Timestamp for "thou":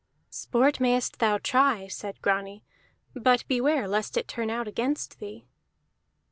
1.19-1.37